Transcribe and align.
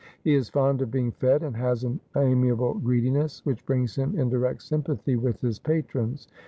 He 0.23 0.33
is 0.33 0.49
fond 0.49 0.81
of 0.81 0.89
being 0.89 1.11
fed, 1.11 1.43
and 1.43 1.55
has 1.57 1.83
an 1.83 1.99
amiable 2.15 2.73
greediness, 2.73 3.45
which 3.45 3.63
brings 3.67 3.95
him 3.95 4.17
in 4.17 4.29
direct 4.31 4.63
sympathy 4.63 5.15
with 5.15 5.39
his 5.41 5.59
patrons. 5.59 6.27